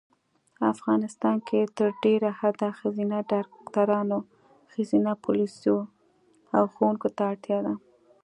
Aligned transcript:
افغانیستان 0.73 1.37
کې 1.47 1.61
تر 1.77 1.89
ډېره 2.03 2.29
حده 2.39 2.69
ښځېنه 2.79 3.17
ډاکټرانو 3.31 4.17
ښځېنه 4.73 5.11
پولیسو 5.23 5.77
او 6.57 6.63
ښوونکو 6.73 7.07
ته 7.15 7.23
اړتیا 7.31 7.59
ده 7.65 7.73